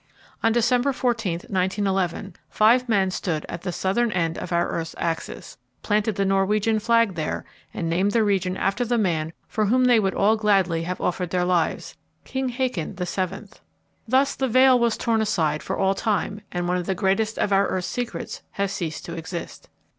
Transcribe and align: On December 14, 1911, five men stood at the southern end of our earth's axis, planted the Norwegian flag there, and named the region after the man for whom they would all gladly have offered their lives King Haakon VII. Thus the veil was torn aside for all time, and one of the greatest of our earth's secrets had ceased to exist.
On 0.41 0.51
December 0.51 0.93
14, 0.93 1.41
1911, 1.47 2.33
five 2.49 2.89
men 2.89 3.11
stood 3.11 3.45
at 3.47 3.61
the 3.61 3.71
southern 3.71 4.11
end 4.13 4.35
of 4.39 4.51
our 4.51 4.67
earth's 4.71 4.95
axis, 4.97 5.57
planted 5.83 6.15
the 6.15 6.25
Norwegian 6.25 6.79
flag 6.79 7.13
there, 7.13 7.45
and 7.71 7.87
named 7.87 8.11
the 8.11 8.23
region 8.23 8.57
after 8.57 8.83
the 8.83 8.97
man 8.97 9.31
for 9.47 9.67
whom 9.67 9.85
they 9.85 9.99
would 9.99 10.15
all 10.15 10.35
gladly 10.37 10.81
have 10.85 10.99
offered 10.99 11.29
their 11.29 11.45
lives 11.45 11.95
King 12.25 12.49
Haakon 12.49 12.95
VII. 12.95 13.59
Thus 14.07 14.33
the 14.33 14.47
veil 14.47 14.79
was 14.79 14.97
torn 14.97 15.21
aside 15.21 15.61
for 15.61 15.77
all 15.77 15.93
time, 15.93 16.41
and 16.51 16.67
one 16.67 16.77
of 16.77 16.87
the 16.87 16.95
greatest 16.95 17.37
of 17.37 17.53
our 17.53 17.67
earth's 17.67 17.85
secrets 17.87 18.41
had 18.53 18.71
ceased 18.71 19.05
to 19.05 19.13
exist. 19.13 19.69